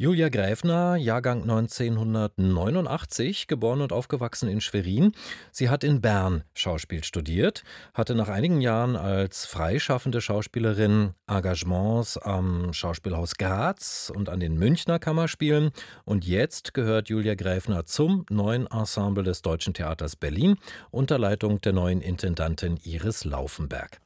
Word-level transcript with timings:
Julia 0.00 0.30
Gräfner, 0.30 0.96
Jahrgang 0.96 1.42
1989, 1.42 3.48
geboren 3.48 3.82
und 3.82 3.92
aufgewachsen 3.92 4.48
in 4.48 4.62
Schwerin. 4.62 5.12
Sie 5.52 5.68
hat 5.68 5.84
in 5.84 6.00
Bern 6.00 6.42
Schauspiel 6.54 7.04
studiert, 7.04 7.64
hatte 7.92 8.14
nach 8.14 8.30
einigen 8.30 8.62
Jahren 8.62 8.96
als 8.96 9.44
freischaffende 9.44 10.22
Schauspielerin 10.22 11.12
Engagements 11.26 12.16
am 12.16 12.72
Schauspielhaus 12.72 13.34
Graz 13.34 14.10
und 14.16 14.30
an 14.30 14.40
den 14.40 14.56
Münchner 14.56 14.98
Kammerspielen. 14.98 15.70
Und 16.06 16.26
jetzt 16.26 16.72
gehört 16.72 17.10
Julia 17.10 17.34
Gräfner 17.34 17.84
zum 17.84 18.24
neuen 18.30 18.66
Ensemble 18.68 19.22
des 19.22 19.42
Deutschen 19.42 19.74
Theaters 19.74 20.16
Berlin 20.16 20.56
unter 20.90 21.18
Leitung 21.18 21.60
der 21.60 21.74
neuen 21.74 22.00
Intendantin 22.00 22.78
Iris 22.84 23.26
Laufenberg. 23.26 24.00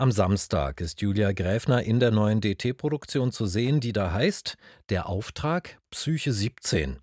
Am 0.00 0.12
Samstag 0.12 0.80
ist 0.80 1.00
Julia 1.00 1.32
Gräfner 1.32 1.82
in 1.82 1.98
der 1.98 2.12
neuen 2.12 2.40
DT-Produktion 2.40 3.32
zu 3.32 3.46
sehen, 3.46 3.80
die 3.80 3.92
da 3.92 4.12
heißt 4.12 4.56
Der 4.90 5.08
Auftrag 5.08 5.80
Psyche 5.90 6.32
17. 6.32 7.00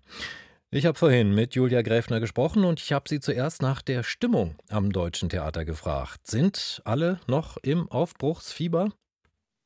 Ich 0.70 0.86
habe 0.86 0.96
vorhin 0.96 1.34
mit 1.34 1.54
Julia 1.54 1.82
Gräfner 1.82 2.20
gesprochen 2.20 2.64
und 2.64 2.80
ich 2.80 2.94
habe 2.94 3.06
sie 3.06 3.20
zuerst 3.20 3.60
nach 3.60 3.82
der 3.82 4.02
Stimmung 4.02 4.56
am 4.70 4.92
Deutschen 4.92 5.28
Theater 5.28 5.66
gefragt. 5.66 6.26
Sind 6.26 6.80
alle 6.86 7.20
noch 7.26 7.58
im 7.58 7.86
Aufbruchsfieber? 7.90 8.88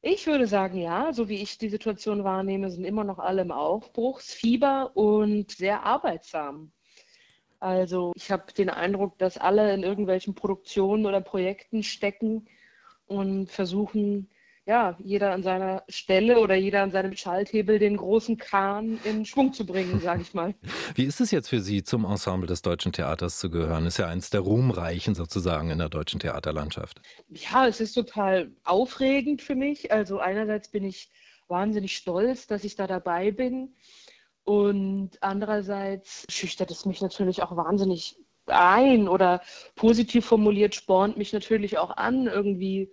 Ich 0.03 0.27
würde 0.27 0.49
sagen, 0.49 0.79
ja, 0.79 1.13
so 1.13 1.29
wie 1.29 1.41
ich 1.41 1.57
die 1.57 1.69
Situation 1.69 2.25
wahrnehme, 2.25 2.69
sind 2.73 2.83
immer 2.83 3.05
noch 3.05 3.21
alle 3.21 3.43
im 3.43 3.53
Aufbruchsfieber 3.53 4.91
und 4.97 5.53
sehr 5.53 5.85
arbeitsam. 5.85 6.73
Also 7.61 8.11
ich 8.17 8.33
habe 8.33 8.53
den 8.55 8.71
Eindruck, 8.71 9.19
dass 9.19 9.39
alle 9.39 9.73
in 9.73 9.85
irgendwelchen 9.85 10.35
Produktionen 10.35 11.07
oder 11.07 11.21
Projekten 11.21 11.85
stecken, 11.85 12.49
und 13.11 13.51
versuchen, 13.51 14.29
ja, 14.67 14.97
jeder 15.03 15.33
an 15.33 15.43
seiner 15.43 15.83
Stelle 15.89 16.39
oder 16.39 16.55
jeder 16.55 16.83
an 16.83 16.93
seinem 16.93 17.17
Schalthebel 17.17 17.81
den 17.81 17.97
großen 17.97 18.37
Kahn 18.37 19.01
in 19.03 19.27
Schwung 19.27 19.53
zu 19.53 19.67
bringen, 19.67 20.01
sage 20.01 20.23
ich 20.23 20.33
mal. 20.33 20.55
Wie 20.95 21.05
ist 21.05 21.21
es 21.21 21.33
jetzt 21.33 21.49
für 21.49 21.61
Sie, 21.61 21.83
zum 21.83 22.05
Ensemble 22.05 22.47
des 22.47 22.63
Deutschen 22.63 22.93
Theaters 22.93 23.41
zu 23.41 23.51
gehören? 23.51 23.87
Ist 23.87 23.99
ja 23.99 24.07
eins 24.07 24.31
der 24.31 24.43
Ruhmreichen 24.43 25.17
sozusagen 25.17 25.71
in 25.71 25.79
der 25.79 25.89
deutschen 25.89 26.21
Theaterlandschaft. 26.21 27.01
Ja, 27.31 27.67
es 27.67 27.81
ist 27.81 27.95
total 27.95 28.53
aufregend 28.63 29.43
für 29.43 29.57
mich. 29.57 29.91
Also 29.91 30.21
einerseits 30.21 30.69
bin 30.69 30.85
ich 30.85 31.11
wahnsinnig 31.49 31.97
stolz, 31.97 32.47
dass 32.47 32.63
ich 32.63 32.77
da 32.77 32.87
dabei 32.87 33.33
bin. 33.33 33.75
Und 34.45 35.21
andererseits 35.21 36.27
schüchtert 36.29 36.71
es 36.71 36.87
mich 36.87 37.01
natürlich 37.01 37.43
auch 37.43 37.57
wahnsinnig 37.57 38.17
ein 38.51 39.09
oder 39.09 39.43
positiv 39.77 40.27
formuliert 40.27 40.75
spornt 40.75 41.17
mich 41.17 41.33
natürlich 41.33 41.79
auch 41.79 41.97
an, 41.97 42.27
irgendwie 42.27 42.91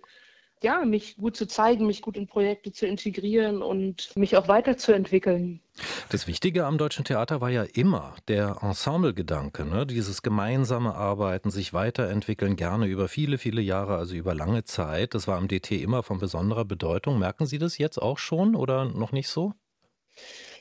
ja, 0.62 0.84
mich 0.84 1.16
gut 1.16 1.36
zu 1.36 1.46
zeigen, 1.46 1.86
mich 1.86 2.02
gut 2.02 2.16
in 2.16 2.26
Projekte 2.26 2.72
zu 2.72 2.86
integrieren 2.86 3.62
und 3.62 4.14
mich 4.16 4.36
auch 4.36 4.48
weiterzuentwickeln. 4.48 5.60
Das 6.08 6.26
Wichtige 6.26 6.66
am 6.66 6.78
deutschen 6.78 7.04
Theater 7.04 7.40
war 7.40 7.50
ja 7.50 7.62
immer 7.62 8.16
der 8.26 8.58
Ensemblegedanke, 8.62 9.64
ne? 9.64 9.86
dieses 9.86 10.22
gemeinsame 10.22 10.94
Arbeiten, 10.94 11.50
sich 11.50 11.72
weiterentwickeln, 11.72 12.56
gerne 12.56 12.86
über 12.86 13.08
viele, 13.08 13.38
viele 13.38 13.60
Jahre, 13.60 13.96
also 13.96 14.14
über 14.14 14.34
lange 14.34 14.64
Zeit. 14.64 15.14
Das 15.14 15.28
war 15.28 15.36
am 15.36 15.48
DT 15.48 15.72
immer 15.72 16.02
von 16.02 16.18
besonderer 16.18 16.64
Bedeutung. 16.64 17.18
Merken 17.18 17.46
Sie 17.46 17.58
das 17.58 17.78
jetzt 17.78 17.98
auch 17.98 18.18
schon 18.18 18.56
oder 18.56 18.86
noch 18.86 19.12
nicht 19.12 19.28
so? 19.28 19.52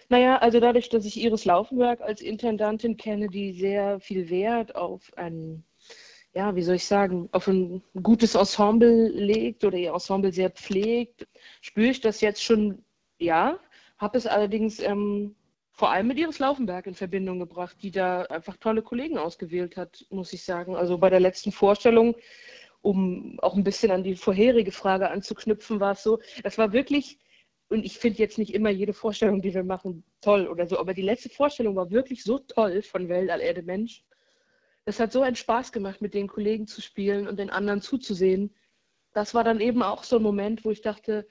Naja, 0.10 0.38
also 0.38 0.60
dadurch, 0.60 0.90
dass 0.90 1.06
ich 1.06 1.18
Iris 1.22 1.44
Laufenberg 1.46 2.02
als 2.02 2.22
Intendantin 2.22 2.96
kenne, 2.96 3.28
die 3.28 3.52
sehr 3.54 4.00
viel 4.00 4.30
Wert 4.30 4.76
auf 4.76 5.12
ein, 5.18 5.66
ja, 6.34 6.56
wie 6.56 6.64
soll 6.64 6.76
ich 6.76 6.86
sagen, 6.86 7.28
auf 7.34 7.48
ein 7.48 7.84
gutes 8.02 8.36
Ensemble 8.36 9.10
legt 9.10 9.66
oder 9.66 9.78
ihr 9.78 9.94
Ensemble 9.94 10.32
sehr 10.32 10.50
pflegt, 10.50 11.28
spüre 11.62 11.90
ich 11.90 12.00
das 12.00 12.22
jetzt 12.22 12.42
schon, 12.42 12.86
ja, 13.20 13.60
habe 13.98 14.18
es 14.18 14.28
allerdings 14.28 14.80
ähm, 14.80 15.36
vor 15.74 15.92
allem 15.92 16.08
mit 16.08 16.18
Iris 16.18 16.40
Laufenberg 16.40 16.88
in 16.88 16.96
Verbindung 16.96 17.40
gebracht, 17.40 17.78
die 17.82 17.92
da 17.92 18.22
einfach 18.24 18.58
tolle 18.58 18.82
Kollegen 18.82 19.18
ausgewählt 19.18 19.76
hat, 19.76 20.06
muss 20.10 20.32
ich 20.34 20.44
sagen. 20.44 20.76
Also 20.76 20.98
bei 20.98 21.10
der 21.10 21.20
letzten 21.20 21.52
Vorstellung, 21.52 22.16
um 22.82 23.38
auch 23.42 23.56
ein 23.56 23.64
bisschen 23.64 23.92
an 23.92 24.04
die 24.04 24.16
vorherige 24.16 24.72
Frage 24.72 25.10
anzuknüpfen, 25.12 25.80
war 25.80 25.92
es 25.92 26.04
so, 26.04 26.20
es 26.44 26.58
war 26.58 26.72
wirklich 26.72 27.20
und 27.70 27.84
ich 27.84 28.00
finde 28.00 28.20
jetzt 28.20 28.38
nicht 28.38 28.54
immer 28.54 28.70
jede 28.70 28.94
Vorstellung, 28.94 29.42
die 29.42 29.54
wir 29.54 29.64
machen, 29.64 30.04
toll 30.22 30.48
oder 30.48 30.68
so, 30.68 30.80
aber 30.80 30.94
die 30.94 31.02
letzte 31.02 31.30
Vorstellung 31.30 31.76
war 31.76 31.92
wirklich 31.92 32.24
so 32.24 32.40
toll 32.40 32.82
von 32.82 33.10
Weltall 33.10 33.42
Erde 33.42 33.64
Mensch. 33.64 34.04
Es 34.86 35.00
hat 35.00 35.12
so 35.12 35.22
einen 35.22 35.36
Spaß 35.36 35.74
gemacht, 35.74 36.02
mit 36.02 36.14
den 36.14 36.28
Kollegen 36.28 36.66
zu 36.66 36.82
spielen 36.82 37.28
und 37.28 37.38
den 37.40 37.50
anderen 37.50 37.82
zuzusehen. 37.82 38.56
Das 39.14 39.34
war 39.34 39.44
dann 39.44 39.60
eben 39.60 39.84
auch 39.84 40.04
so 40.04 40.18
ein 40.18 40.24
Moment, 40.24 40.64
wo 40.64 40.72
ich 40.72 40.82
dachte, 40.82 41.28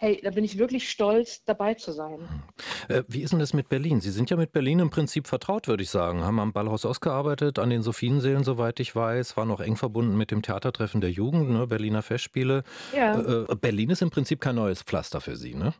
hey, 0.00 0.18
da 0.22 0.30
bin 0.30 0.44
ich 0.44 0.56
wirklich 0.56 0.88
stolz, 0.88 1.44
dabei 1.44 1.74
zu 1.74 1.92
sein. 1.92 2.26
Äh, 2.88 3.02
wie 3.06 3.20
ist 3.20 3.32
denn 3.32 3.38
das 3.38 3.52
mit 3.52 3.68
Berlin? 3.68 4.00
Sie 4.00 4.10
sind 4.10 4.30
ja 4.30 4.38
mit 4.38 4.50
Berlin 4.50 4.78
im 4.78 4.88
Prinzip 4.88 5.26
vertraut, 5.26 5.68
würde 5.68 5.82
ich 5.82 5.90
sagen. 5.90 6.24
Haben 6.24 6.40
am 6.40 6.54
Ballhaus 6.54 6.86
ausgearbeitet, 6.86 7.58
an 7.58 7.68
den 7.68 7.82
Sophienseelen, 7.82 8.42
soweit 8.42 8.80
ich 8.80 8.96
weiß, 8.96 9.36
waren 9.36 9.50
auch 9.50 9.60
eng 9.60 9.76
verbunden 9.76 10.16
mit 10.16 10.30
dem 10.30 10.40
Theatertreffen 10.40 11.02
der 11.02 11.10
Jugend, 11.10 11.50
ne? 11.50 11.66
Berliner 11.66 12.00
Festspiele. 12.00 12.64
Ja. 12.96 13.20
Äh, 13.20 13.52
äh 13.52 13.54
Berlin 13.56 13.90
ist 13.90 14.00
im 14.00 14.08
Prinzip 14.08 14.40
kein 14.40 14.54
neues 14.54 14.82
Pflaster 14.82 15.20
für 15.20 15.36
Sie, 15.36 15.54
ne? 15.54 15.74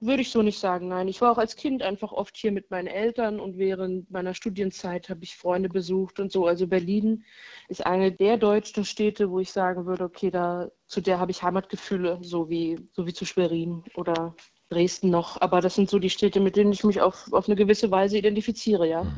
Würde 0.00 0.22
ich 0.22 0.30
so 0.32 0.42
nicht 0.42 0.58
sagen, 0.58 0.88
nein. 0.88 1.08
Ich 1.08 1.20
war 1.20 1.30
auch 1.32 1.38
als 1.38 1.56
Kind 1.56 1.82
einfach 1.82 2.12
oft 2.12 2.36
hier 2.36 2.52
mit 2.52 2.70
meinen 2.70 2.88
Eltern 2.88 3.38
und 3.38 3.58
während 3.58 4.10
meiner 4.10 4.34
Studienzeit 4.34 5.08
habe 5.08 5.22
ich 5.22 5.36
Freunde 5.36 5.68
besucht 5.68 6.18
und 6.20 6.32
so. 6.32 6.46
Also 6.46 6.66
Berlin 6.66 7.24
ist 7.68 7.86
eine 7.86 8.12
der 8.12 8.36
deutschen 8.36 8.84
Städte, 8.84 9.30
wo 9.30 9.38
ich 9.38 9.52
sagen 9.52 9.86
würde, 9.86 10.04
okay, 10.04 10.30
da 10.30 10.68
zu 10.86 11.00
der 11.00 11.20
habe 11.20 11.30
ich 11.30 11.42
Heimatgefühle, 11.42 12.18
so 12.22 12.50
wie, 12.50 12.78
so 12.92 13.06
wie 13.06 13.14
zu 13.14 13.24
Schwerin 13.24 13.84
oder 13.94 14.34
Dresden 14.74 15.10
noch. 15.10 15.40
Aber 15.40 15.60
das 15.60 15.74
sind 15.74 15.88
so 15.88 15.98
die 15.98 16.10
Städte, 16.10 16.40
mit 16.40 16.56
denen 16.56 16.72
ich 16.72 16.84
mich 16.84 17.00
auf, 17.00 17.32
auf 17.32 17.48
eine 17.48 17.56
gewisse 17.56 17.90
Weise 17.90 18.18
identifiziere, 18.18 18.88
ja. 18.88 19.02
Hm. 19.02 19.12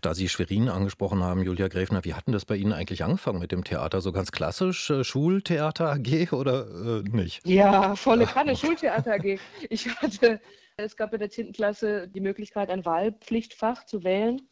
Da 0.00 0.14
Sie 0.14 0.28
Schwerin 0.28 0.68
angesprochen 0.68 1.22
haben, 1.22 1.42
Julia 1.42 1.68
Gräfner, 1.68 2.04
wie 2.04 2.14
hatten 2.14 2.32
das 2.32 2.44
bei 2.44 2.56
Ihnen 2.56 2.72
eigentlich 2.72 3.04
angefangen 3.04 3.38
mit 3.38 3.52
dem 3.52 3.64
Theater? 3.64 4.00
So 4.00 4.12
ganz 4.12 4.32
klassisch 4.32 4.90
äh, 4.90 5.04
Schultheater 5.04 5.92
AG 5.92 6.32
oder 6.32 6.66
äh, 6.66 7.02
nicht? 7.08 7.46
Ja, 7.46 7.94
volle 7.96 8.26
Kanne 8.26 8.56
Schultheater 8.56 9.14
AG. 9.14 9.38
Ich 9.68 9.88
hatte, 9.96 10.40
es 10.76 10.96
gab 10.96 11.12
in 11.12 11.20
der 11.20 11.30
10. 11.30 11.52
Klasse 11.52 12.08
die 12.08 12.20
Möglichkeit, 12.20 12.70
ein 12.70 12.84
Wahlpflichtfach 12.84 13.84
zu 13.84 14.04
wählen. 14.04 14.42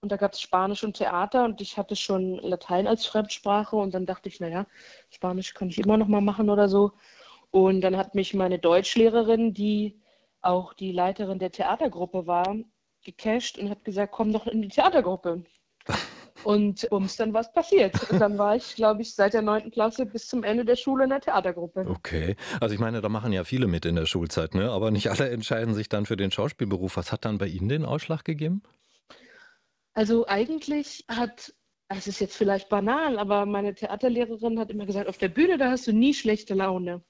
Und 0.00 0.12
da 0.12 0.16
gab 0.16 0.34
es 0.34 0.40
Spanisch 0.40 0.84
und 0.84 0.96
Theater 0.96 1.44
und 1.44 1.60
ich 1.60 1.78
hatte 1.78 1.96
schon 1.96 2.36
Latein 2.36 2.86
als 2.86 3.06
Fremdsprache 3.06 3.76
und 3.76 3.94
dann 3.94 4.06
dachte 4.06 4.28
ich, 4.28 4.40
naja, 4.40 4.66
Spanisch 5.10 5.54
kann 5.54 5.68
ich 5.68 5.78
immer 5.78 5.96
noch 5.96 6.06
mal 6.06 6.20
machen 6.20 6.50
oder 6.50 6.68
so. 6.68 6.92
Und 7.50 7.80
dann 7.80 7.96
hat 7.96 8.14
mich 8.14 8.34
meine 8.34 8.58
Deutschlehrerin, 8.58 9.54
die 9.54 10.00
auch 10.40 10.74
die 10.74 10.92
Leiterin 10.92 11.38
der 11.38 11.50
Theatergruppe 11.50 12.26
war, 12.26 12.56
gecasht 13.04 13.58
und 13.58 13.70
hat 13.70 13.84
gesagt, 13.84 14.12
komm 14.12 14.32
doch 14.32 14.46
in 14.46 14.62
die 14.62 14.68
Theatergruppe. 14.68 15.44
Und 16.44 16.88
bums, 16.90 17.16
dann 17.16 17.32
was 17.32 17.52
passiert. 17.52 18.08
Und 18.10 18.20
dann 18.20 18.38
war 18.38 18.54
ich, 18.54 18.76
glaube 18.76 19.02
ich, 19.02 19.14
seit 19.14 19.34
der 19.34 19.42
9. 19.42 19.70
Klasse 19.70 20.06
bis 20.06 20.28
zum 20.28 20.44
Ende 20.44 20.64
der 20.64 20.76
Schule 20.76 21.04
in 21.04 21.10
der 21.10 21.20
Theatergruppe. 21.20 21.86
Okay. 21.88 22.36
Also 22.60 22.74
ich 22.74 22.80
meine, 22.80 23.00
da 23.00 23.08
machen 23.08 23.32
ja 23.32 23.42
viele 23.42 23.66
mit 23.66 23.84
in 23.84 23.96
der 23.96 24.06
Schulzeit, 24.06 24.54
ne? 24.54 24.70
Aber 24.70 24.92
nicht 24.92 25.10
alle 25.10 25.30
entscheiden 25.30 25.74
sich 25.74 25.88
dann 25.88 26.06
für 26.06 26.16
den 26.16 26.30
Schauspielberuf. 26.30 26.98
Was 26.98 27.10
hat 27.10 27.24
dann 27.24 27.38
bei 27.38 27.46
Ihnen 27.46 27.68
den 27.68 27.84
Ausschlag 27.84 28.24
gegeben? 28.24 28.62
Also 29.92 30.26
eigentlich 30.28 31.04
hat 31.08 31.54
es 31.88 32.06
ist 32.06 32.20
jetzt 32.20 32.36
vielleicht 32.36 32.68
banal, 32.68 33.18
aber 33.18 33.46
meine 33.46 33.74
Theaterlehrerin 33.74 34.58
hat 34.58 34.70
immer 34.70 34.86
gesagt, 34.86 35.08
auf 35.08 35.18
der 35.18 35.28
Bühne, 35.28 35.56
da 35.56 35.70
hast 35.70 35.86
du 35.86 35.92
nie 35.92 36.14
schlechte 36.14 36.54
Laune. 36.54 37.02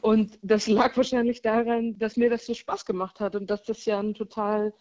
Und 0.00 0.38
das 0.42 0.66
lag 0.66 0.96
wahrscheinlich 0.96 1.42
daran, 1.42 1.98
dass 1.98 2.16
mir 2.16 2.30
das 2.30 2.46
so 2.46 2.54
Spaß 2.54 2.84
gemacht 2.84 3.20
hat 3.20 3.34
und 3.34 3.50
dass 3.50 3.64
das 3.64 3.84
ja 3.84 3.98
ein 3.98 4.14
total 4.14 4.72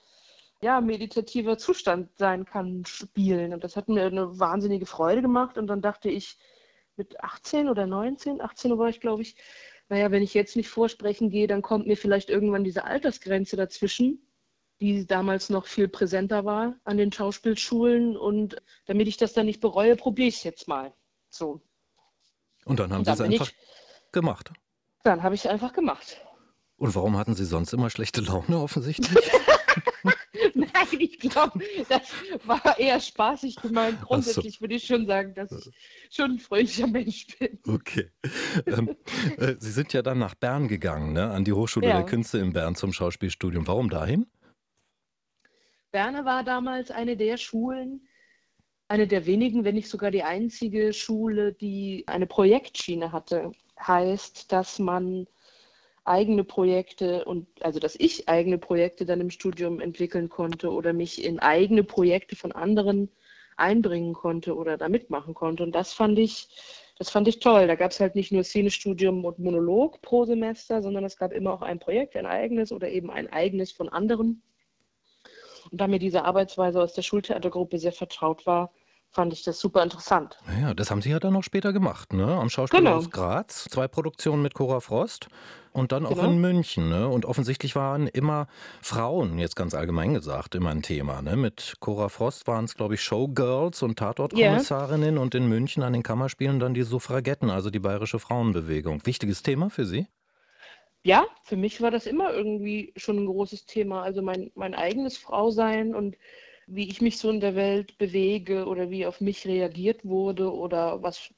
ja, 0.62 0.82
meditativer 0.82 1.58
Zustand 1.58 2.16
sein 2.18 2.46
kann, 2.46 2.86
spielen. 2.86 3.54
Und 3.54 3.64
das 3.64 3.76
hat 3.76 3.90
mir 3.90 4.06
eine 4.06 4.40
wahnsinnige 4.40 4.86
Freude 4.86 5.22
gemacht. 5.22 5.58
Und 5.58 5.68
dann 5.68 5.82
dachte 5.82 6.10
ich, 6.10 6.38
mit 6.96 7.20
18 7.22 7.70
oder 7.70 7.88
19, 7.88 8.42
18 8.42 8.78
war 8.78 8.90
ich, 8.90 9.02
glaube 9.02 9.24
ich, 9.24 9.36
naja, 9.90 10.12
wenn 10.12 10.24
ich 10.24 10.34
jetzt 10.34 10.56
nicht 10.56 10.70
vorsprechen 10.70 11.30
gehe, 11.30 11.48
dann 11.48 11.62
kommt 11.62 11.88
mir 11.88 11.98
vielleicht 11.98 12.30
irgendwann 12.30 12.64
diese 12.64 12.86
Altersgrenze 12.86 13.56
dazwischen 13.58 14.25
die 14.82 15.06
damals 15.06 15.50
noch 15.50 15.68
viel 15.68 15.88
präsenter 15.88 16.46
war 16.46 16.76
an 16.84 16.98
den 16.98 17.12
Schauspielschulen. 17.12 18.18
Und 18.18 18.58
damit 18.86 19.08
ich 19.08 19.18
das 19.18 19.34
dann 19.34 19.46
nicht 19.46 19.62
bereue, 19.62 19.96
probiere 19.96 20.28
ich 20.28 20.38
es 20.38 20.44
jetzt 20.44 20.68
mal. 20.68 20.94
So. 21.30 21.62
Und 22.66 22.80
dann 22.80 22.92
haben 22.92 23.00
und 23.00 23.08
dann 23.08 23.18
Sie 23.18 23.24
es 23.24 23.30
einfach 23.32 23.52
ich, 23.52 24.12
gemacht. 24.12 24.52
Dann 25.04 25.24
habe 25.24 25.36
ich 25.36 25.46
es 25.46 25.52
einfach 25.52 25.74
gemacht. 25.74 26.18
Und 26.78 26.94
warum 26.96 27.18
hatten 27.18 27.36
Sie 27.36 27.46
sonst 27.46 27.74
immer 27.74 27.90
schlechte 27.90 28.22
Laune 28.22 28.60
offensichtlich? 28.60 29.10
Nein, 30.54 30.70
ich 31.00 31.20
glaube, 31.20 31.60
das 31.90 32.02
war 32.46 32.78
eher 32.78 33.00
spaßig 33.00 33.58
gemeint. 33.58 34.02
Grundsätzlich 34.02 34.56
so. 34.56 34.62
würde 34.62 34.76
ich 34.76 34.86
schon 34.86 35.06
sagen, 35.06 35.34
dass 35.34 35.52
ich 35.52 35.72
schon 36.10 36.32
ein 36.32 36.40
fröhlicher 36.40 36.88
Mensch 36.88 37.28
bin. 37.38 37.60
Okay. 37.68 38.12
Ähm, 38.66 38.96
äh, 39.38 39.56
Sie 39.60 39.72
sind 39.72 39.94
ja 39.94 40.02
dann 40.02 40.20
nach 40.20 40.36
Bern 40.36 40.68
gegangen, 40.68 41.14
ne? 41.14 41.30
an 41.30 41.44
die 41.46 41.54
Hochschule 41.54 41.88
ja. 41.88 41.98
der 41.98 42.06
Künste 42.06 42.40
in 42.40 42.54
Bern 42.54 42.76
zum 42.76 42.94
Schauspielstudium. 42.94 43.68
Warum 43.68 43.90
dahin? 43.90 44.28
Berne 45.96 46.26
war 46.26 46.44
damals 46.44 46.92
eine 46.92 47.16
der 47.16 47.38
Schulen, 47.38 48.06
eine 48.90 49.08
der 49.08 49.26
wenigen, 49.26 49.64
wenn 49.64 49.76
nicht 49.76 49.88
sogar 49.88 50.12
die 50.12 50.24
einzige 50.24 50.92
Schule, 50.92 51.54
die 51.54 52.04
eine 52.08 52.28
Projektschiene 52.28 53.14
hatte. 53.14 53.54
Heißt, 53.80 54.52
dass 54.52 54.78
man 54.78 55.26
eigene 56.04 56.44
Projekte 56.44 57.24
und 57.24 57.48
also 57.62 57.80
dass 57.80 57.96
ich 57.98 58.28
eigene 58.28 58.58
Projekte 58.58 59.06
dann 59.06 59.22
im 59.22 59.30
Studium 59.30 59.80
entwickeln 59.80 60.28
konnte 60.28 60.70
oder 60.70 60.92
mich 60.92 61.24
in 61.24 61.40
eigene 61.40 61.86
Projekte 61.86 62.36
von 62.36 62.52
anderen 62.52 63.10
einbringen 63.56 64.14
konnte 64.14 64.54
oder 64.54 64.78
da 64.78 64.90
mitmachen 64.90 65.34
konnte. 65.34 65.64
Und 65.64 65.74
das 65.74 65.94
fand 65.94 66.20
ich, 66.20 66.50
das 66.98 67.10
fand 67.10 67.30
ich 67.30 67.40
toll. 67.40 67.68
Da 67.68 67.76
gab 67.76 67.92
es 67.92 68.02
halt 68.02 68.16
nicht 68.16 68.34
nur 68.34 68.44
Szenestudium 68.44 69.24
und 69.24 69.40
Monolog 69.40 70.02
pro 70.02 70.26
Semester, 70.26 70.82
sondern 70.82 71.06
es 71.06 71.16
gab 71.16 71.32
immer 71.32 71.54
auch 71.54 71.62
ein 71.62 71.80
Projekt, 71.80 72.18
ein 72.18 72.26
eigenes 72.26 72.74
oder 72.74 72.90
eben 72.90 73.10
ein 73.10 73.32
eigenes 73.32 73.72
von 73.72 73.88
anderen. 73.88 74.44
Und 75.72 75.82
da 75.82 75.88
mir 75.88 76.00
diese 76.00 76.26
Arbeitsweise 76.26 76.82
aus 76.82 76.94
der 76.94 77.02
Schultheatergruppe 77.02 77.80
sehr 77.80 77.92
vertraut 77.92 78.46
war, 78.46 78.72
fand 79.16 79.32
ich 79.32 79.44
das 79.44 79.60
super 79.60 79.82
interessant. 79.82 80.38
Ja, 80.62 80.74
das 80.74 80.92
haben 80.92 81.02
Sie 81.02 81.10
ja 81.10 81.20
dann 81.20 81.34
noch 81.34 81.44
später 81.44 81.72
gemacht, 81.72 82.12
ne? 82.12 82.26
Am 82.26 82.50
Schauspielhaus 82.50 83.06
genau. 83.06 83.16
Graz, 83.16 83.64
zwei 83.70 83.88
Produktionen 83.88 84.42
mit 84.42 84.54
Cora 84.54 84.82
Frost 84.82 85.30
und 85.72 85.94
dann 85.94 86.06
auch 86.06 86.16
genau. 86.16 86.26
in 86.26 86.40
München, 86.40 86.90
ne? 86.90 87.08
Und 87.08 87.26
offensichtlich 87.26 87.78
waren 87.78 88.08
immer 88.08 88.48
Frauen, 88.82 89.40
jetzt 89.40 89.56
ganz 89.56 89.74
allgemein 89.74 90.14
gesagt, 90.14 90.54
immer 90.54 90.72
ein 90.72 90.82
Thema, 90.82 91.22
ne? 91.22 91.38
Mit 91.38 91.76
Cora 91.80 92.10
Frost 92.10 92.46
waren 92.48 92.66
es, 92.66 92.76
glaube 92.76 92.96
ich, 92.96 93.02
Showgirls 93.02 93.82
und 93.84 93.98
Tatortkommissarinnen 93.98 95.14
yeah. 95.14 95.22
und 95.22 95.34
in 95.34 95.48
München 95.48 95.82
an 95.84 95.94
den 95.94 96.04
Kammerspielen 96.04 96.60
dann 96.60 96.74
die 96.74 96.84
Suffragetten, 96.84 97.50
also 97.50 97.70
die 97.70 97.80
bayerische 97.80 98.20
Frauenbewegung. 98.20 99.06
Wichtiges 99.06 99.44
Thema 99.44 99.70
für 99.70 99.86
Sie? 99.86 100.08
Ja, 101.06 101.28
für 101.44 101.56
mich 101.56 101.82
war 101.82 101.92
das 101.92 102.08
immer 102.08 102.34
irgendwie 102.34 102.92
schon 102.98 103.18
ein 103.20 103.26
großes 103.28 103.66
Thema. 103.68 104.02
Also 104.02 104.24
mein, 104.24 104.52
mein 104.56 104.74
eigenes 104.74 105.18
Frausein 105.18 105.94
und 105.94 106.18
wie 106.66 106.90
ich 106.90 107.00
mich 107.00 107.20
so 107.20 107.30
in 107.30 107.40
der 107.40 107.54
Welt 107.56 108.00
bewege 108.00 108.66
oder 108.66 108.90
wie 108.90 109.06
auf 109.06 109.22
mich 109.22 109.46
reagiert 109.46 110.04
wurde 110.04 110.52
oder 110.52 111.04
was, 111.04 111.32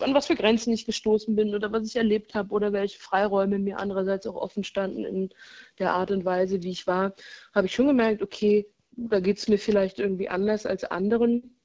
an 0.00 0.12
was 0.12 0.26
für 0.26 0.34
Grenzen 0.34 0.72
ich 0.72 0.86
gestoßen 0.86 1.36
bin 1.36 1.54
oder 1.54 1.70
was 1.70 1.86
ich 1.86 1.94
erlebt 1.94 2.34
habe 2.34 2.52
oder 2.52 2.72
welche 2.72 2.98
Freiräume 2.98 3.60
mir 3.60 3.78
andererseits 3.78 4.26
auch 4.26 4.34
offen 4.34 4.64
standen 4.64 5.04
in 5.04 5.30
der 5.78 5.92
Art 5.94 6.10
und 6.10 6.24
Weise, 6.24 6.60
wie 6.64 6.70
ich 6.70 6.88
war, 6.88 7.14
habe 7.54 7.68
ich 7.68 7.74
schon 7.74 7.86
gemerkt, 7.86 8.22
okay, 8.22 8.66
da 8.96 9.20
geht 9.20 9.38
es 9.38 9.46
mir 9.46 9.58
vielleicht 9.58 10.00
irgendwie 10.00 10.28
anders 10.28 10.66
als 10.66 10.82
anderen. 10.82 11.56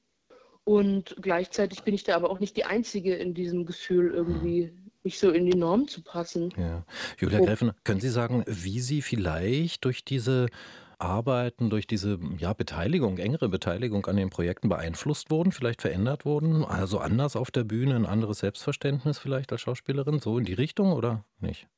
Und 0.64 1.16
gleichzeitig 1.20 1.82
bin 1.82 1.94
ich 1.94 2.04
da 2.04 2.14
aber 2.16 2.30
auch 2.30 2.40
nicht 2.40 2.56
die 2.56 2.64
Einzige 2.66 3.14
in 3.16 3.34
diesem 3.34 3.66
Gefühl, 3.66 4.12
irgendwie 4.14 4.72
nicht 5.06 5.18
so 5.18 5.30
in 5.30 5.46
die 5.46 5.56
Norm 5.56 5.88
zu 5.88 6.02
passen. 6.02 6.52
Ja. 6.58 6.84
Julia 7.18 7.38
Gräfen, 7.40 7.72
können 7.84 8.00
Sie 8.00 8.10
sagen, 8.10 8.44
wie 8.46 8.80
Sie 8.80 9.00
vielleicht 9.00 9.84
durch 9.84 10.04
diese 10.04 10.48
Arbeiten 10.98 11.68
durch 11.68 11.86
diese 11.86 12.18
ja, 12.38 12.52
Beteiligung, 12.54 13.18
engere 13.18 13.48
Beteiligung 13.48 14.06
an 14.06 14.16
den 14.16 14.30
Projekten 14.30 14.68
beeinflusst 14.68 15.30
wurden, 15.30 15.52
vielleicht 15.52 15.82
verändert 15.82 16.24
wurden? 16.24 16.64
Also 16.64 16.98
anders 16.98 17.36
auf 17.36 17.50
der 17.50 17.64
Bühne, 17.64 17.96
ein 17.96 18.06
anderes 18.06 18.38
Selbstverständnis 18.38 19.18
vielleicht 19.18 19.52
als 19.52 19.60
Schauspielerin, 19.60 20.20
so 20.20 20.38
in 20.38 20.44
die 20.44 20.54
Richtung 20.54 20.92
oder 20.92 21.24
nicht? 21.38 21.68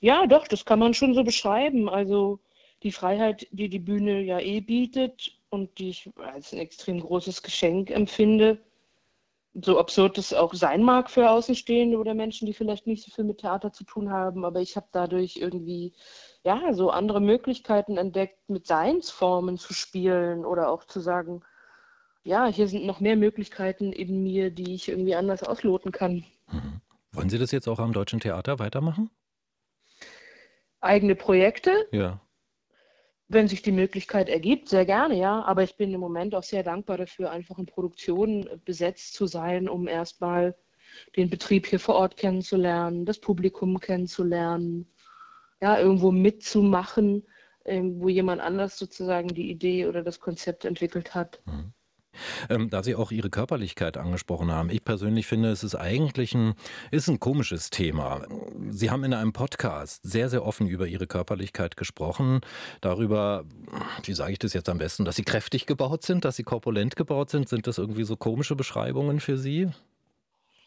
Ja, 0.00 0.26
doch, 0.26 0.48
das 0.48 0.64
kann 0.64 0.78
man 0.78 0.94
schon 0.94 1.14
so 1.14 1.22
beschreiben. 1.22 1.88
Also 1.88 2.40
die 2.82 2.92
Freiheit, 2.92 3.46
die 3.52 3.68
die 3.68 3.78
Bühne 3.78 4.20
ja 4.22 4.40
eh 4.40 4.60
bietet 4.60 5.38
und 5.50 5.78
die 5.78 5.90
ich 5.90 6.10
als 6.16 6.52
ein 6.52 6.58
extrem 6.58 7.00
großes 7.00 7.42
Geschenk 7.42 7.90
empfinde, 7.90 8.58
so 9.54 9.78
absurd 9.78 10.18
es 10.18 10.32
auch 10.32 10.54
sein 10.54 10.82
mag 10.82 11.10
für 11.10 11.28
Außenstehende 11.28 11.98
oder 11.98 12.14
Menschen, 12.14 12.46
die 12.46 12.52
vielleicht 12.52 12.86
nicht 12.86 13.04
so 13.04 13.10
viel 13.10 13.24
mit 13.24 13.38
Theater 13.38 13.72
zu 13.72 13.84
tun 13.84 14.10
haben, 14.10 14.44
aber 14.44 14.60
ich 14.60 14.76
habe 14.76 14.86
dadurch 14.92 15.36
irgendwie 15.36 15.92
ja 16.44 16.72
so 16.72 16.90
andere 16.90 17.20
Möglichkeiten 17.20 17.96
entdeckt, 17.96 18.48
mit 18.48 18.66
Seinsformen 18.66 19.58
zu 19.58 19.74
spielen 19.74 20.44
oder 20.44 20.70
auch 20.70 20.84
zu 20.84 21.00
sagen, 21.00 21.42
ja, 22.22 22.46
hier 22.46 22.68
sind 22.68 22.86
noch 22.86 23.00
mehr 23.00 23.16
Möglichkeiten 23.16 23.92
in 23.92 24.22
mir, 24.22 24.50
die 24.50 24.74
ich 24.74 24.88
irgendwie 24.88 25.14
anders 25.14 25.42
ausloten 25.42 25.90
kann. 25.90 26.24
Mhm. 26.50 26.80
Wollen 27.12 27.30
Sie 27.30 27.38
das 27.38 27.50
jetzt 27.50 27.66
auch 27.66 27.80
am 27.80 27.92
Deutschen 27.92 28.20
Theater 28.20 28.58
weitermachen? 28.60 29.10
Eigene 30.80 31.16
Projekte? 31.16 31.88
Ja. 31.90 32.20
Wenn 33.32 33.46
sich 33.46 33.62
die 33.62 33.70
Möglichkeit 33.70 34.28
ergibt, 34.28 34.68
sehr 34.68 34.84
gerne, 34.84 35.16
ja. 35.16 35.44
Aber 35.44 35.62
ich 35.62 35.76
bin 35.76 35.94
im 35.94 36.00
Moment 36.00 36.34
auch 36.34 36.42
sehr 36.42 36.64
dankbar 36.64 36.98
dafür, 36.98 37.30
einfach 37.30 37.58
in 37.58 37.66
Produktionen 37.66 38.60
besetzt 38.64 39.14
zu 39.14 39.28
sein, 39.28 39.68
um 39.68 39.86
erstmal 39.86 40.56
den 41.16 41.30
Betrieb 41.30 41.66
hier 41.66 41.78
vor 41.78 41.94
Ort 41.94 42.16
kennenzulernen, 42.16 43.06
das 43.06 43.20
Publikum 43.20 43.78
kennenzulernen, 43.78 44.92
ja, 45.60 45.78
irgendwo 45.78 46.10
mitzumachen, 46.10 47.24
ähm, 47.64 48.00
wo 48.00 48.08
jemand 48.08 48.40
anders 48.40 48.76
sozusagen 48.76 49.28
die 49.28 49.48
Idee 49.48 49.86
oder 49.86 50.02
das 50.02 50.18
Konzept 50.18 50.64
entwickelt 50.64 51.14
hat. 51.14 51.40
Mhm. 51.46 51.72
Ähm, 52.48 52.70
da 52.70 52.82
Sie 52.82 52.94
auch 52.94 53.10
Ihre 53.10 53.30
Körperlichkeit 53.30 53.96
angesprochen 53.96 54.50
haben, 54.50 54.70
ich 54.70 54.84
persönlich 54.84 55.26
finde, 55.26 55.50
es 55.50 55.62
ist 55.62 55.74
eigentlich 55.74 56.34
ein, 56.34 56.54
ist 56.90 57.08
ein 57.08 57.20
komisches 57.20 57.70
Thema. 57.70 58.26
Sie 58.68 58.90
haben 58.90 59.04
in 59.04 59.14
einem 59.14 59.32
Podcast 59.32 60.02
sehr, 60.02 60.28
sehr 60.28 60.44
offen 60.44 60.66
über 60.66 60.86
Ihre 60.86 61.06
Körperlichkeit 61.06 61.76
gesprochen, 61.76 62.40
darüber, 62.80 63.44
wie 64.04 64.12
sage 64.12 64.32
ich 64.32 64.38
das 64.38 64.52
jetzt 64.52 64.68
am 64.68 64.78
besten, 64.78 65.04
dass 65.04 65.16
Sie 65.16 65.24
kräftig 65.24 65.66
gebaut 65.66 66.02
sind, 66.02 66.24
dass 66.24 66.36
Sie 66.36 66.44
korpulent 66.44 66.96
gebaut 66.96 67.30
sind. 67.30 67.48
Sind 67.48 67.66
das 67.66 67.78
irgendwie 67.78 68.04
so 68.04 68.16
komische 68.16 68.56
Beschreibungen 68.56 69.20
für 69.20 69.38
Sie? 69.38 69.68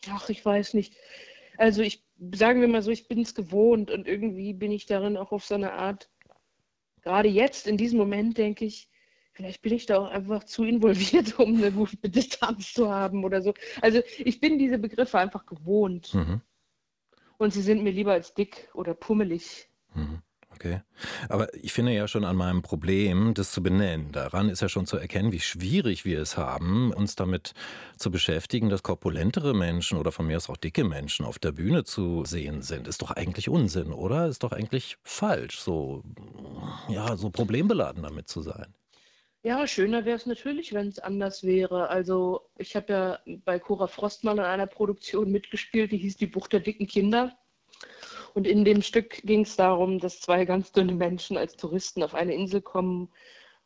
Ach, 0.10 0.30
ich 0.30 0.44
weiß 0.44 0.74
nicht. 0.74 0.94
Also 1.57 1.81
ich, 1.81 2.04
sagen 2.34 2.62
wir 2.62 2.68
mal 2.68 2.81
so, 2.81 2.92
ich 2.92 3.07
bin 3.07 3.22
es 3.22 3.36
gewohnt 3.36 3.92
und 3.92 4.07
irgendwie 4.07 4.54
bin 4.54 4.72
ich 4.72 4.86
darin 4.86 5.18
auch 5.18 5.31
auf 5.31 5.45
so 5.45 5.56
eine 5.56 5.74
Art, 5.74 6.10
gerade 7.04 7.30
jetzt, 7.30 7.68
in 7.68 7.78
diesem 7.78 8.00
Moment 8.00 8.38
denke 8.38 8.66
ich, 8.66 8.90
vielleicht 9.33 9.62
bin 9.62 9.74
ich 9.74 9.85
da 9.85 9.97
auch 9.97 10.09
einfach 10.09 10.44
zu 10.45 10.63
involviert, 10.63 11.38
um 11.39 11.56
eine 11.56 11.71
gute 11.71 12.09
Distanz 12.09 12.74
zu 12.74 12.89
haben 12.89 13.24
oder 13.24 13.41
so. 13.41 13.53
Also 13.81 14.01
ich 14.18 14.39
bin 14.39 14.57
diese 14.57 14.77
Begriffe 14.77 15.19
einfach 15.19 15.45
gewohnt. 15.45 16.13
Mhm. 16.13 16.41
Und 17.38 17.51
sie 17.51 17.62
sind 17.62 17.83
mir 17.83 17.91
lieber 17.91 18.13
als 18.13 18.33
dick 18.33 18.69
oder 18.74 18.94
pummelig. 18.94 19.68
Mhm. 19.94 20.21
Okay. 20.56 20.81
Aber 21.30 21.51
ich 21.56 21.74
finde 21.74 21.94
ja 21.94 22.07
schon 22.07 22.24
an 22.24 22.35
meinem 22.35 22.62
Problem, 22.62 23.33
das 23.33 23.51
zu 23.51 23.63
benennen, 23.63 24.12
daran 24.12 24.50
ist 24.50 24.62
ja 24.62 24.69
schon 24.69 24.85
zu 24.85 24.97
erkennen, 24.97 25.31
wie 25.31 25.39
schwierig 25.39 26.06
wir 26.06 26.21
es 26.21 26.38
haben, 26.38 26.94
uns 26.94 27.15
damit 27.15 27.53
zu 27.97 28.12
beschäftigen, 28.12 28.69
dass 28.69 28.83
korpulentere 28.83 29.56
Menschen 29.56 29.97
oder 29.97 30.12
von 30.12 30.27
mir 30.27 30.38
aus 30.38 30.50
auch 30.51 30.57
dicke 30.57 30.83
Menschen 30.83 31.25
auf 31.25 31.39
der 31.39 31.53
Bühne 31.53 31.83
zu 31.85 32.24
sehen 32.24 32.62
sind. 32.62 32.88
Ist 32.88 33.01
doch 33.01 33.12
eigentlich 33.12 33.50
Unsinn, 33.50 33.91
oder? 33.91 34.27
Ist 34.27 34.44
doch 34.44 34.51
eigentlich 34.51 34.97
falsch, 35.03 35.59
so, 35.59 36.03
ja, 36.88 37.18
so 37.18 37.31
problembeladen 37.31 38.03
damit 38.03 38.27
zu 38.27 38.41
sein. 38.41 38.75
Ja, 39.45 39.68
schöner 39.68 40.06
wäre 40.06 40.16
es 40.16 40.25
natürlich, 40.25 40.74
wenn 40.74 40.88
es 40.88 41.00
anders 41.00 41.44
wäre. 41.44 41.90
Also 41.90 42.50
ich 42.57 42.78
habe 42.78 42.94
ja 42.94 43.19
bei 43.44 43.60
Cora 43.60 43.88
Frostmann 43.88 44.38
in 44.38 44.44
einer 44.45 44.68
Produktion 44.68 45.31
mitgespielt, 45.31 45.92
die 45.92 45.98
hieß 45.98 46.16
Die 46.16 46.28
Bucht 46.28 46.54
der 46.54 46.62
dicken 46.62 46.88
Kinder. 46.88 47.38
Und 48.34 48.48
in 48.48 48.63
dem 48.63 48.81
Stück 48.81 49.22
ging 49.24 49.42
es 49.42 49.57
darum, 49.57 50.00
dass 50.00 50.22
zwei 50.22 50.45
ganz 50.45 50.72
dünne 50.72 50.94
Menschen 50.94 51.38
als 51.38 51.57
Touristen 51.57 52.04
auf 52.04 52.16
eine 52.16 52.34
Insel 52.34 52.62
kommen, 52.62 53.10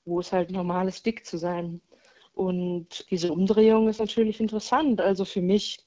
wo 0.03 0.19
es 0.19 0.33
halt 0.33 0.49
normal 0.51 0.87
ist, 0.87 1.05
dick 1.05 1.25
zu 1.27 1.37
sein. 1.37 1.81
Und 2.33 3.05
diese 3.11 3.31
Umdrehung 3.31 3.87
ist 3.87 3.99
natürlich 3.99 4.39
interessant. 4.39 4.99
Also 4.99 5.25
für 5.25 5.41
mich, 5.43 5.79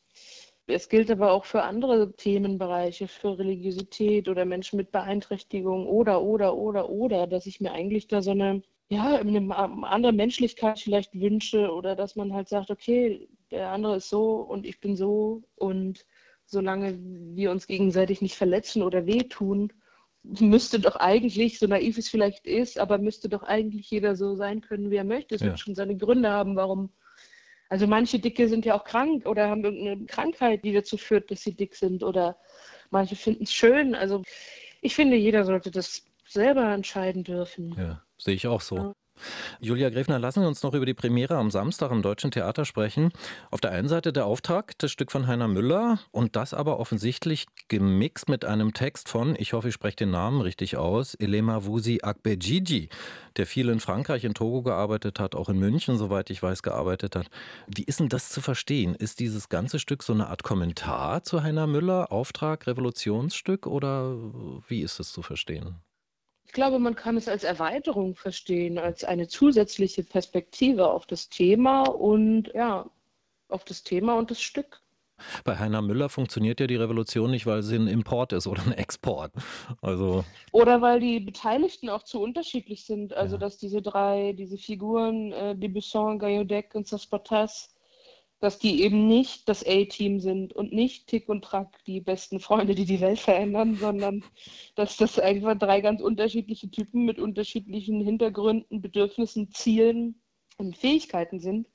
es 0.69 0.89
gilt 0.89 1.11
aber 1.11 1.33
auch 1.33 1.45
für 1.47 1.65
andere 1.65 2.15
Themenbereiche, 2.17 3.09
für 3.09 3.39
Religiosität 3.39 4.29
oder 4.29 4.45
Menschen 4.45 4.77
mit 4.77 4.93
Beeinträchtigung 4.93 5.87
oder, 5.89 6.23
oder, 6.23 6.57
oder, 6.57 6.91
oder, 6.91 7.27
dass 7.27 7.47
ich 7.47 7.61
mir 7.61 7.73
eigentlich 7.73 8.07
da 8.07 8.23
so 8.23 8.31
eine 8.31 8.63
ja, 8.91 9.17
eine 9.17 9.57
andere 9.57 10.13
Menschlichkeit 10.13 10.81
vielleicht 10.81 11.15
wünsche 11.15 11.73
oder 11.73 11.95
dass 11.95 12.17
man 12.17 12.35
halt 12.35 12.49
sagt, 12.49 12.71
okay, 12.71 13.29
der 13.53 13.71
andere 13.71 13.97
ist 13.97 14.11
so 14.11 14.35
und 14.35 14.67
ich 14.67 14.81
bin 14.81 14.97
so 14.97 15.45
und 15.55 16.05
solange 16.45 16.99
wir 17.01 17.53
uns 17.53 17.69
gegenseitig 17.69 18.21
nicht 18.21 18.35
verletzen 18.35 18.83
oder 18.83 19.07
wehtun, 19.07 19.73
müsste 20.25 20.81
doch 20.81 20.97
eigentlich, 20.97 21.61
so 21.61 21.69
naiv 21.69 21.99
es 21.99 22.09
vielleicht 22.09 22.49
ist, 22.49 22.81
aber 22.81 22.99
müsste 22.99 23.29
doch 23.29 23.45
eigentlich 23.45 23.89
jeder 23.89 24.17
so 24.17 24.35
sein 24.35 24.61
können, 24.61 24.91
wie 24.91 24.97
er 24.97 25.05
möchte. 25.05 25.37
Es 25.37 25.41
ja. 25.41 25.49
wird 25.49 25.61
schon 25.61 25.77
seine 25.77 25.97
Gründe 25.97 26.31
haben, 26.31 26.57
warum. 26.57 26.91
Also 27.69 27.87
manche 27.87 28.19
Dicke 28.19 28.49
sind 28.49 28.65
ja 28.65 28.75
auch 28.77 28.83
krank 28.83 29.25
oder 29.25 29.49
haben 29.49 29.63
irgendeine 29.63 30.05
Krankheit, 30.07 30.65
die 30.65 30.73
dazu 30.73 30.97
führt, 30.97 31.31
dass 31.31 31.43
sie 31.43 31.55
dick 31.55 31.77
sind 31.77 32.03
oder 32.03 32.37
manche 32.91 33.15
finden 33.15 33.45
es 33.45 33.53
schön. 33.53 33.95
Also 33.95 34.25
ich 34.83 34.97
finde, 34.97 35.17
jeder 35.17 35.45
sollte 35.45 35.71
das 35.71 36.05
selber 36.27 36.75
entscheiden 36.75 37.23
dürfen. 37.23 37.77
Ja. 37.79 38.03
Sehe 38.21 38.35
ich 38.35 38.47
auch 38.47 38.61
so. 38.61 38.77
Ja. 38.77 38.93
Julia 39.61 39.91
Gräfner, 39.91 40.19
lassen 40.19 40.41
Sie 40.41 40.47
uns 40.47 40.63
noch 40.63 40.75
über 40.75 40.87
die 40.87 40.95
Premiere 40.95 41.37
am 41.37 41.51
Samstag 41.51 41.91
im 41.91 42.03
Deutschen 42.03 42.31
Theater 42.31 42.65
sprechen. 42.65 43.11
Auf 43.51 43.61
der 43.61 43.73
einen 43.73 43.89
Seite 43.89 44.13
der 44.13 44.27
Auftrag, 44.27 44.79
das 44.79 44.91
Stück 44.91 45.13
von 45.13 45.27
Heiner 45.27 45.49
Müller 45.49 45.99
und 46.11 46.37
das 46.37 46.55
aber 46.55 46.79
offensichtlich 46.79 47.47
gemixt 47.69 48.29
mit 48.29 48.45
einem 48.45 48.73
Text 48.73 49.09
von, 49.09 49.37
ich 49.39 49.53
hoffe, 49.53 49.69
ich 49.69 49.75
spreche 49.75 49.97
den 49.97 50.11
Namen 50.11 50.41
richtig 50.41 50.77
aus, 50.77 51.15
Elema 51.15 51.65
Wusi 51.65 52.01
Akbejiji, 52.03 52.89
der 53.37 53.47
viel 53.47 53.69
in 53.69 53.81
Frankreich, 53.81 54.25
in 54.25 54.35
Togo 54.35 54.63
gearbeitet 54.63 55.21
hat, 55.21 55.35
auch 55.35 55.49
in 55.49 55.59
München, 55.59 55.99
soweit 55.99 56.31
ich 56.31 56.43
weiß, 56.43 56.63
gearbeitet 56.63 57.17
hat. 57.17 57.27
Wie 57.67 57.85
ist 57.85 58.01
denn 58.01 58.09
das 58.09 58.31
zu 58.31 58.41
verstehen? 58.41 58.95
Ist 58.95 59.21
dieses 59.21 59.49
ganze 59.49 59.79
Stück 59.79 60.03
so 60.03 60.13
eine 60.13 60.29
Art 60.29 60.43
Kommentar 60.43 61.23
zu 61.25 61.43
Heiner 61.43 61.67
Müller, 61.67 62.11
Auftrag, 62.11 62.67
Revolutionsstück 62.67 63.67
oder 63.67 64.17
wie 64.69 64.81
ist 64.81 65.01
es 65.01 65.13
zu 65.13 65.23
verstehen? 65.23 65.77
Ich 66.47 66.53
glaube, 66.53 66.79
man 66.79 66.97
kann 66.97 67.17
es 67.17 67.29
als 67.29 67.45
Erweiterung 67.45 68.17
verstehen, 68.17 68.79
als 68.79 69.05
eine 69.05 69.29
zusätzliche 69.29 70.03
Perspektive 70.03 70.91
auf 70.91 71.07
das 71.07 71.29
Thema 71.29 71.83
und 71.83 72.53
ja, 72.55 72.91
auf 73.49 73.65
das 73.65 73.83
Thema 73.83 74.15
und 74.19 74.31
das 74.31 74.41
Stück. 74.41 74.83
Bei 75.45 75.59
Heiner 75.59 75.83
Müller 75.83 76.09
funktioniert 76.09 76.61
ja 76.61 76.67
die 76.67 76.77
Revolution 76.77 77.31
nicht, 77.31 77.47
weil 77.47 77.63
sie 77.63 77.77
ein 77.77 77.89
Import 77.89 78.33
ist 78.33 78.47
oder 78.47 78.63
ein 78.63 78.73
Export. 78.73 79.33
Also 79.83 80.25
Oder 80.53 80.81
weil 80.81 81.01
die 81.01 81.21
Beteiligten 81.21 81.89
auch 81.89 82.03
zu 82.03 82.21
unterschiedlich 82.21 82.85
sind. 82.85 83.13
Also, 83.13 83.37
ja, 83.37 83.41
dass 83.41 83.59
diese 83.59 83.83
drei, 83.83 84.33
diese 84.33 84.57
Figuren, 84.57 85.33
äh, 85.33 85.55
Dubuisson, 85.55 86.19
Gayodec 86.19 86.75
und 86.75 86.87
Cespedes, 86.87 87.75
dass 88.41 88.59
die 88.59 88.83
eben 88.83 89.07
nicht 89.07 89.49
das 89.49 89.65
A-Team 89.67 90.19
sind 90.19 90.55
und 90.55 90.73
nicht 90.73 91.07
Tick 91.07 91.29
und 91.29 91.45
Track, 91.45 91.85
die 91.87 92.01
besten 92.01 92.41
Freunde, 92.41 92.75
die 92.75 92.87
die 92.87 93.01
Welt 93.01 93.21
verändern, 93.21 93.77
sondern 93.77 94.25
dass 94.75 94.97
das 94.97 95.19
einfach 95.19 95.57
drei 95.59 95.83
ganz 95.83 96.01
unterschiedliche 96.01 96.71
Typen 96.71 97.05
mit 97.05 97.19
unterschiedlichen 97.19 98.01
Hintergründen, 98.01 98.81
Bedürfnissen, 98.81 99.51
Zielen 99.53 100.23
und 100.57 100.77
Fähigkeiten 100.77 101.39
sind. 101.39 101.69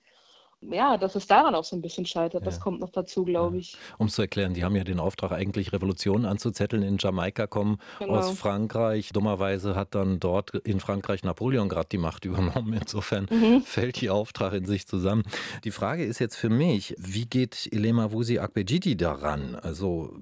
Ja, 0.71 0.97
dass 0.97 1.15
es 1.15 1.27
daran 1.27 1.55
auch 1.55 1.63
so 1.63 1.75
ein 1.75 1.81
bisschen 1.81 2.05
scheitert, 2.05 2.45
das 2.45 2.57
ja. 2.57 2.61
kommt 2.63 2.79
noch 2.79 2.89
dazu, 2.89 3.25
glaube 3.25 3.55
Ja. 3.55 3.59
ich. 3.61 3.77
Um 3.97 4.07
es 4.07 4.13
zu 4.15 4.21
erklären, 4.21 4.53
die 4.53 4.63
haben 4.63 4.75
ja 4.75 4.83
den 4.83 4.99
Auftrag, 4.99 5.31
eigentlich 5.31 5.73
Revolutionen 5.73 6.25
anzuzetteln 6.25 6.83
in 6.83 6.97
Jamaika, 6.99 7.47
kommen 7.47 7.77
aus 7.99 7.99
Genau. 7.99 8.21
Frankreich. 8.35 9.09
Dummerweise 9.13 9.75
hat 9.75 9.95
dann 9.95 10.19
dort 10.19 10.51
in 10.55 10.79
Frankreich 10.79 11.23
Napoleon 11.23 11.69
gerade 11.69 11.89
die 11.91 11.97
Macht 11.97 12.25
übernommen. 12.65 12.73
Insofern 12.73 13.27
Mhm. 13.29 13.61
fällt 13.61 14.01
ihr 14.01 14.13
Auftrag 14.13 14.53
in 14.53 14.65
sich 14.65 14.87
zusammen. 14.87 15.23
Die 15.63 15.71
Frage 15.71 16.03
ist 16.05 16.19
jetzt 16.19 16.35
für 16.35 16.49
mich, 16.49 16.95
wie 16.97 17.25
geht 17.25 17.69
Elema 17.71 18.11
Wusi 18.11 18.39
Akbejidi 18.39 18.97
daran? 18.97 19.55
Also, 19.55 20.13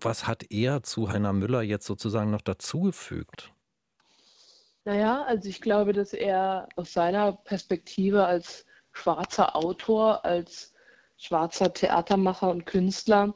was 0.00 0.26
hat 0.26 0.44
er 0.50 0.82
zu 0.82 1.10
Heiner 1.10 1.32
Müller 1.32 1.62
jetzt 1.62 1.86
sozusagen 1.86 2.30
noch 2.30 2.42
dazugefügt? 2.42 3.52
Naja, 4.84 5.22
also 5.28 5.48
ich 5.48 5.60
glaube, 5.60 5.92
dass 5.92 6.12
er 6.12 6.68
aus 6.74 6.92
seiner 6.92 7.32
Perspektive 7.32 8.24
als 8.26 8.66
schwarzer 8.92 9.56
Autor, 9.56 10.24
als 10.24 10.72
schwarzer 11.16 11.72
Theatermacher 11.72 12.50
und 12.50 12.66
Künstler 12.66 13.34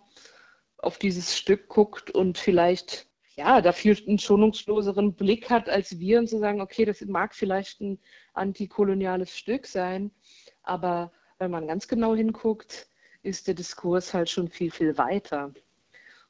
auf 0.79 0.99
dieses 0.99 1.37
Stück 1.37 1.69
guckt 1.69 2.11
und 2.11 2.39
vielleicht 2.39 3.07
ja 3.37 3.61
dafür 3.61 3.97
einen 4.07 4.19
schonungsloseren 4.19 5.15
Blick 5.15 5.51
hat 5.51 5.69
als 5.69 5.99
wir 5.99 6.19
und 6.19 6.29
zu 6.29 6.39
sagen, 6.39 6.61
okay, 6.61 6.85
das 6.85 7.01
mag 7.03 7.35
vielleicht 7.35 7.81
ein 7.81 7.99
antikoloniales 8.35 9.37
Stück 9.37 9.67
sein, 9.67 10.11
aber 10.63 11.13
wenn 11.39 11.51
man 11.51 11.67
ganz 11.67 11.87
genau 11.87 12.15
hinguckt, 12.15 12.89
ist 13.23 13.47
der 13.47 13.55
Diskurs 13.55 14.15
halt 14.15 14.31
schon 14.31 14.49
viel, 14.49 14.71
viel 14.71 14.97
weiter. 14.97 15.53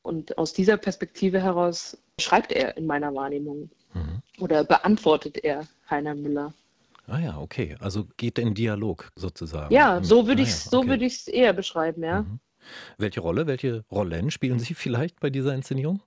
Und 0.03 0.39
aus 0.39 0.53
dieser 0.53 0.77
Perspektive 0.77 1.41
heraus 1.41 1.99
schreibt 2.21 2.53
er 2.53 2.77
in 2.77 2.87
meiner 2.87 3.15
Wahrnehmung 3.15 3.71
Mhm. 3.97 4.23
oder 4.41 4.65
beantwortet 4.65 5.43
er 5.43 5.67
Heiner 5.89 6.15
Müller. 6.15 6.53
Ah 7.09 7.19
ja, 7.21 7.39
okay. 7.39 7.77
Also 7.81 8.07
geht 8.17 8.39
in 8.39 8.55
Dialog 8.55 9.11
sozusagen. 9.17 9.75
Ja, 9.75 10.01
Mhm. 10.01 10.05
so 10.05 10.27
würde 10.27 10.43
Ah 10.43 10.45
ich 10.45 10.49
ja, 10.51 10.55
es 10.55 10.65
so 10.65 10.79
okay. 10.81 11.03
ich's 11.03 11.29
eher 11.29 11.53
beschreiben, 11.53 12.03
ja. 12.03 12.23
Mhm. 12.23 12.41
Welche 12.99 13.21
Rolle, 13.21 13.47
welche 13.47 13.85
Rollen 13.91 14.31
spielen 14.31 14.59
Sie 14.59 14.75
vielleicht 14.75 15.21
bei 15.21 15.31
dieser 15.31 15.55
Inszenierung? 15.55 16.03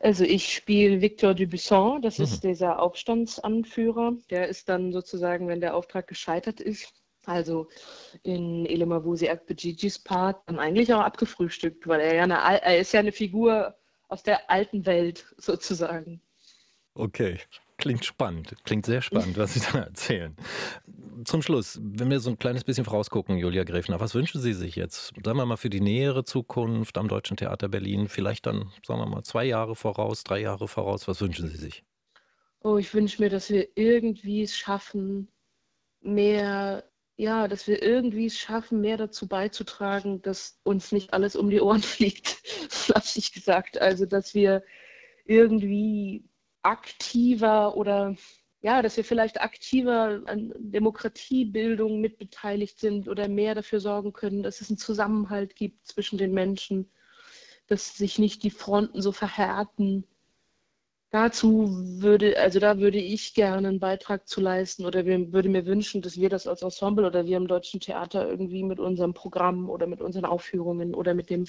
Also 0.00 0.24
ich 0.24 0.52
spiele 0.52 1.00
Victor 1.00 1.32
Dubuisson, 1.34 2.02
das 2.02 2.18
Mhm. 2.18 2.24
ist 2.24 2.44
dieser 2.44 2.80
Aufstandsanführer. 2.82 4.14
Der 4.30 4.48
ist 4.48 4.68
dann 4.68 4.92
sozusagen, 4.92 5.48
wenn 5.48 5.60
der 5.60 5.74
Auftrag 5.74 6.06
gescheitert 6.08 6.60
ist, 6.60 6.92
also 7.24 7.68
in 8.24 8.66
Elemavusi 8.66 9.28
Akbejijis 9.28 10.00
Part, 10.00 10.42
dann 10.46 10.58
eigentlich 10.58 10.92
auch 10.92 11.00
abgefrühstückt, 11.00 11.86
weil 11.86 12.00
er 12.00 12.14
ja 12.14 12.22
eine, 12.24 12.34
er 12.62 12.78
ist 12.78 12.92
ja 12.92 13.00
eine 13.00 13.12
Figur 13.12 13.74
aus 14.08 14.22
der 14.22 14.50
alten 14.50 14.84
Welt 14.86 15.26
sozusagen. 15.38 16.20
Okay, 16.96 17.38
klingt 17.78 18.04
spannend. 18.04 18.54
Klingt 18.64 18.86
sehr 18.86 19.02
spannend, 19.02 19.36
was 19.36 19.54
Sie 19.54 19.60
da 19.72 19.80
erzählen. 19.80 20.36
Zum 21.24 21.42
Schluss, 21.42 21.80
wenn 21.82 22.10
wir 22.10 22.20
so 22.20 22.30
ein 22.30 22.38
kleines 22.38 22.64
bisschen 22.64 22.84
vorausgucken, 22.84 23.36
Julia 23.36 23.64
Gräfner, 23.64 24.00
was 24.00 24.14
wünschen 24.14 24.40
Sie 24.40 24.54
sich 24.54 24.76
jetzt? 24.76 25.12
Sagen 25.24 25.38
wir 25.38 25.46
mal 25.46 25.56
für 25.56 25.70
die 25.70 25.80
nähere 25.80 26.24
Zukunft 26.24 26.98
am 26.98 27.08
Deutschen 27.08 27.36
Theater 27.36 27.68
Berlin, 27.68 28.08
vielleicht 28.08 28.46
dann, 28.46 28.70
sagen 28.84 29.00
wir 29.00 29.06
mal, 29.06 29.22
zwei 29.22 29.44
Jahre 29.44 29.76
voraus, 29.76 30.24
drei 30.24 30.40
Jahre 30.40 30.68
voraus, 30.68 31.06
was 31.08 31.20
wünschen 31.20 31.48
Sie 31.48 31.56
sich? 31.56 31.84
Oh, 32.64 32.76
ich 32.76 32.94
wünsche 32.94 33.20
mir, 33.20 33.28
dass 33.28 33.50
wir 33.50 33.68
irgendwie 33.74 34.42
es 34.42 34.56
schaffen, 34.56 35.28
mehr, 36.00 36.84
ja, 37.16 37.48
dass 37.48 37.66
wir 37.66 37.82
irgendwie 37.82 38.26
es 38.26 38.38
schaffen, 38.38 38.80
mehr 38.80 38.96
dazu 38.96 39.26
beizutragen, 39.26 40.22
dass 40.22 40.60
uns 40.62 40.92
nicht 40.92 41.12
alles 41.12 41.34
um 41.36 41.50
die 41.50 41.60
Ohren 41.60 41.82
fliegt, 41.82 42.28
flapsig 42.68 43.32
gesagt. 43.32 43.80
Also, 43.80 44.06
dass 44.06 44.34
wir 44.34 44.62
irgendwie 45.24 46.24
aktiver 46.62 47.76
oder 47.76 48.16
ja, 48.62 48.80
dass 48.80 48.96
wir 48.96 49.04
vielleicht 49.04 49.40
aktiver 49.40 50.22
an 50.26 50.52
Demokratiebildung 50.56 52.00
mitbeteiligt 52.00 52.78
sind 52.78 53.08
oder 53.08 53.28
mehr 53.28 53.56
dafür 53.56 53.80
sorgen 53.80 54.12
können, 54.12 54.44
dass 54.44 54.60
es 54.60 54.70
einen 54.70 54.78
Zusammenhalt 54.78 55.56
gibt 55.56 55.84
zwischen 55.86 56.16
den 56.16 56.32
Menschen, 56.32 56.88
dass 57.66 57.96
sich 57.96 58.20
nicht 58.20 58.44
die 58.44 58.50
Fronten 58.50 59.02
so 59.02 59.10
verhärten. 59.10 60.04
Dazu 61.10 61.68
würde, 62.00 62.38
also 62.38 62.58
da 62.58 62.78
würde 62.78 62.98
ich 62.98 63.34
gerne 63.34 63.68
einen 63.68 63.80
Beitrag 63.80 64.28
zu 64.28 64.40
leisten 64.40 64.86
oder 64.86 65.04
wir, 65.04 65.32
würde 65.32 65.48
mir 65.48 65.66
wünschen, 65.66 66.00
dass 66.00 66.16
wir 66.16 66.30
das 66.30 66.46
als 66.46 66.62
Ensemble 66.62 67.06
oder 67.06 67.26
wir 67.26 67.36
im 67.36 67.48
Deutschen 67.48 67.80
Theater 67.80 68.28
irgendwie 68.28 68.62
mit 68.62 68.78
unserem 68.78 69.12
Programm 69.12 69.68
oder 69.68 69.86
mit 69.86 70.00
unseren 70.00 70.24
Aufführungen 70.24 70.94
oder 70.94 71.14
mit 71.14 71.28
dem 71.30 71.46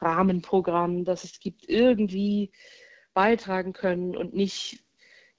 Rahmenprogramm, 0.00 1.04
das 1.04 1.24
es 1.24 1.38
gibt, 1.38 1.68
irgendwie 1.68 2.50
beitragen 3.14 3.72
können 3.72 4.16
und 4.16 4.34
nicht 4.34 4.80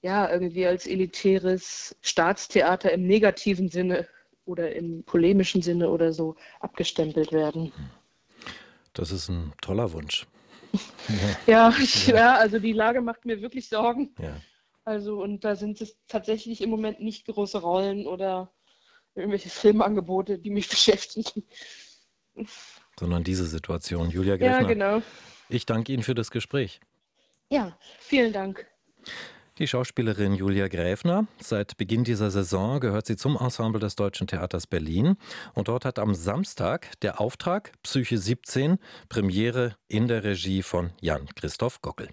ja 0.02 0.30
irgendwie 0.30 0.66
als 0.66 0.86
elitäres 0.86 1.96
Staatstheater 2.00 2.92
im 2.92 3.06
negativen 3.06 3.68
Sinne 3.68 4.08
oder 4.44 4.74
im 4.74 5.02
polemischen 5.04 5.62
Sinne 5.62 5.90
oder 5.90 6.12
so 6.12 6.36
abgestempelt 6.60 7.32
werden. 7.32 7.72
Das 8.92 9.10
ist 9.10 9.28
ein 9.28 9.52
toller 9.60 9.92
Wunsch. 9.92 10.26
Ja, 11.46 11.72
ich, 11.80 12.08
Ja, 12.08 12.16
ja, 12.16 12.34
also 12.34 12.58
die 12.58 12.72
Lage 12.72 13.00
macht 13.00 13.24
mir 13.24 13.40
wirklich 13.40 13.68
Sorgen. 13.68 14.14
ja. 14.18 14.36
Also, 14.84 15.20
und 15.20 15.44
da 15.44 15.56
sind 15.56 15.80
es 15.80 15.96
tatsächlich 16.06 16.60
im 16.60 16.70
Moment 16.70 17.00
nicht 17.00 17.26
große 17.26 17.58
Rollen 17.58 18.06
oder 18.06 18.52
irgendwelche 19.16 19.48
Filmangebote, 19.48 20.38
die 20.38 20.50
mich 20.50 20.68
beschäftigen. 20.68 21.44
Sondern 22.98 23.24
diese 23.24 23.46
Situation. 23.46 24.10
Julia 24.10 24.34
Ja, 24.34 24.52
Gräfner, 24.52 24.68
genau. 24.68 25.02
ich 25.48 25.66
danke 25.66 25.92
Ihnen 25.92 26.04
für 26.04 26.14
das 26.14 26.30
Gespräch. 26.30 26.80
Ja, 27.50 27.76
vielen 27.98 28.32
Dank. 28.32 28.66
Die 29.58 29.66
Schauspielerin 29.66 30.34
Julia 30.34 30.68
Gräfner. 30.68 31.26
Seit 31.40 31.78
Beginn 31.78 32.04
dieser 32.04 32.30
Saison 32.30 32.78
gehört 32.78 33.06
sie 33.06 33.16
zum 33.16 33.36
Ensemble 33.36 33.80
des 33.80 33.96
Deutschen 33.96 34.26
Theaters 34.26 34.66
Berlin. 34.66 35.16
Und 35.54 35.68
dort 35.68 35.86
hat 35.86 35.98
am 35.98 36.14
Samstag 36.14 37.00
der 37.00 37.20
Auftrag 37.20 37.72
Psyche 37.82 38.18
17 38.18 38.78
Premiere 39.08 39.76
in 39.88 40.08
der 40.08 40.24
Regie 40.24 40.62
von 40.62 40.90
Jan 41.00 41.26
Christoph 41.34 41.80
Gockel. 41.80 42.08